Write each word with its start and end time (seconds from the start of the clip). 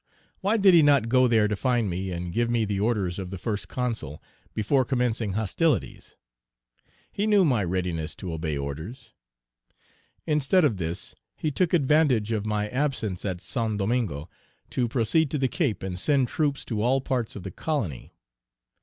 Why 0.39 0.57
did 0.57 0.73
he 0.73 0.81
not 0.81 1.09
go 1.09 1.27
there 1.27 1.47
to 1.47 1.55
find 1.55 1.87
me 1.87 2.09
and 2.11 2.33
give 2.33 2.49
me 2.49 2.65
the 2.65 2.79
orders 2.79 3.19
of 3.19 3.29
the 3.29 3.37
First 3.37 3.67
Consul, 3.67 4.19
before 4.55 4.83
commencing 4.83 5.33
hostilities? 5.33 6.15
He 7.11 7.27
knew 7.27 7.45
my 7.45 7.63
readiness 7.63 8.15
to 8.15 8.33
obey 8.33 8.57
orders. 8.57 9.13
Instead 10.25 10.63
of 10.65 10.77
this, 10.77 11.13
he 11.37 11.51
took 11.51 11.71
advantage 11.71 12.31
of 12.31 12.47
my 12.47 12.67
absence 12.69 13.23
at 13.25 13.41
St. 13.41 13.77
Domingo 13.77 14.27
to 14.71 14.87
proceed 14.87 15.29
to 15.29 15.37
the 15.37 15.47
Cape 15.47 15.83
and 15.83 15.99
send 15.99 16.29
troops 16.29 16.65
to 16.65 16.81
all 16.81 16.99
parts 16.99 17.35
of 17.35 17.43
the 17.43 17.51
colony. 17.51 18.11